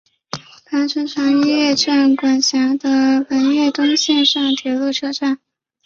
[0.65, 5.37] 磐城常叶站管辖的磐越东线上的铁路车站。